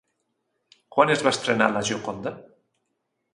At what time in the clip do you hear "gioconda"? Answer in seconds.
1.91-2.33